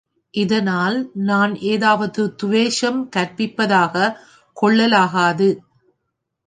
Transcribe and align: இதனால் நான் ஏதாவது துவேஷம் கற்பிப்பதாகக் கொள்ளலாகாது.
இதனால் 0.33 1.09
நான் 1.13 1.55
ஏதாவது 1.55 2.35
துவேஷம் 2.35 3.09
கற்பிப்பதாகக் 3.15 4.17
கொள்ளலாகாது. 4.57 5.49